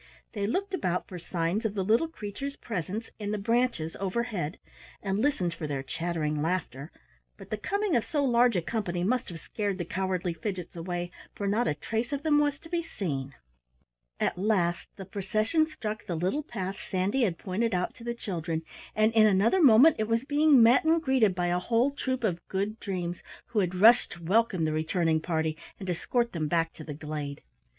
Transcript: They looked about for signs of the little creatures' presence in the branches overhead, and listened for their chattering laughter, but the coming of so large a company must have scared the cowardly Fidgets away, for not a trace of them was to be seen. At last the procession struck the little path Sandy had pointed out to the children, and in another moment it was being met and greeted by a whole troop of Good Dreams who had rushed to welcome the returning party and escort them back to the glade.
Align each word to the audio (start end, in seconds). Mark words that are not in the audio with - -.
They 0.33 0.47
looked 0.47 0.73
about 0.73 1.07
for 1.07 1.19
signs 1.19 1.63
of 1.63 1.75
the 1.75 1.83
little 1.83 2.07
creatures' 2.07 2.55
presence 2.55 3.11
in 3.19 3.29
the 3.29 3.37
branches 3.37 3.95
overhead, 3.99 4.57
and 5.03 5.19
listened 5.19 5.53
for 5.53 5.67
their 5.67 5.83
chattering 5.83 6.41
laughter, 6.41 6.91
but 7.37 7.51
the 7.51 7.57
coming 7.57 7.95
of 7.95 8.03
so 8.03 8.25
large 8.25 8.55
a 8.55 8.63
company 8.63 9.03
must 9.03 9.29
have 9.29 9.39
scared 9.39 9.77
the 9.77 9.85
cowardly 9.85 10.33
Fidgets 10.33 10.75
away, 10.75 11.11
for 11.35 11.45
not 11.45 11.67
a 11.67 11.75
trace 11.75 12.11
of 12.11 12.23
them 12.23 12.39
was 12.39 12.57
to 12.61 12.67
be 12.67 12.81
seen. 12.81 13.35
At 14.19 14.39
last 14.39 14.87
the 14.95 15.05
procession 15.05 15.67
struck 15.67 16.07
the 16.07 16.15
little 16.15 16.41
path 16.41 16.77
Sandy 16.81 17.21
had 17.21 17.37
pointed 17.37 17.75
out 17.75 17.93
to 17.97 18.03
the 18.03 18.15
children, 18.15 18.63
and 18.95 19.13
in 19.13 19.27
another 19.27 19.61
moment 19.61 19.97
it 19.99 20.07
was 20.07 20.25
being 20.25 20.63
met 20.63 20.83
and 20.83 20.99
greeted 20.99 21.35
by 21.35 21.45
a 21.49 21.59
whole 21.59 21.91
troop 21.91 22.23
of 22.23 22.41
Good 22.47 22.79
Dreams 22.79 23.21
who 23.49 23.59
had 23.59 23.75
rushed 23.75 24.13
to 24.13 24.23
welcome 24.23 24.65
the 24.65 24.73
returning 24.73 25.21
party 25.21 25.55
and 25.79 25.87
escort 25.87 26.31
them 26.33 26.47
back 26.47 26.73
to 26.73 26.83
the 26.83 26.95
glade. 26.95 27.43